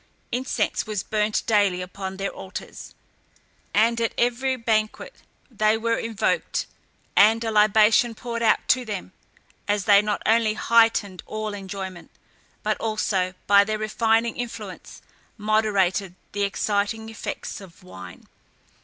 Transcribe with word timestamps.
Incense 0.31 0.87
was 0.87 1.03
burnt 1.03 1.43
daily 1.45 1.79
upon 1.79 2.17
their 2.17 2.31
altars, 2.31 2.95
and 3.71 4.01
at 4.01 4.15
every 4.17 4.55
banquet 4.55 5.13
they 5.51 5.77
were 5.77 5.95
invoked, 5.99 6.65
and 7.15 7.43
a 7.43 7.51
libation 7.51 8.15
poured 8.15 8.41
out 8.41 8.67
to 8.67 8.83
them, 8.83 9.11
as 9.67 9.85
they 9.85 10.01
not 10.01 10.23
only 10.25 10.55
heightened 10.55 11.21
all 11.27 11.53
enjoyment, 11.53 12.09
but 12.63 12.77
also 12.79 13.35
by 13.45 13.63
their 13.63 13.77
refining 13.77 14.35
influence 14.37 15.03
moderated 15.37 16.15
the 16.31 16.41
exciting 16.41 17.07
effects 17.07 17.61
of 17.61 17.83
wine. 17.83 18.27